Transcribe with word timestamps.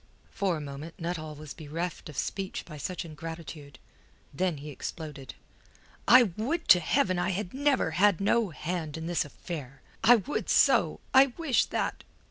For 0.31 0.57
a 0.57 0.61
moment 0.61 0.95
Nuttall 0.99 1.35
was 1.35 1.53
bereft 1.53 2.09
of 2.09 2.17
speech 2.17 2.65
by 2.65 2.77
such 2.77 3.05
ingratitude. 3.05 3.77
Then 4.33 4.57
he 4.57 4.71
exploded. 4.71 5.35
"I 6.07 6.23
would 6.23 6.67
to 6.69 6.79
Heaven 6.79 7.19
I 7.19 7.29
had 7.29 7.53
never 7.53 7.91
had 7.91 8.19
no 8.19 8.49
hand 8.49 8.97
in 8.97 9.05
this 9.05 9.25
affair. 9.25 9.83
I 10.03 10.15
would 10.15 10.49
so! 10.49 11.01
I 11.13 11.33
wish 11.37 11.65
that...." 11.65 12.03